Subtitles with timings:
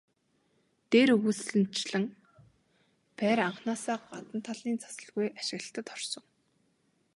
[0.89, 2.05] Дээр өгүүлсэнчлэн
[3.19, 6.25] байр анхнаасаа гадна талын засалгүй ашиглалтад орсон.